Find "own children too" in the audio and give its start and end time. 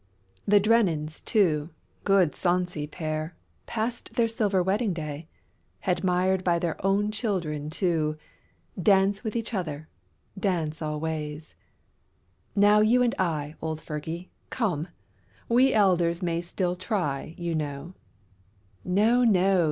6.83-8.17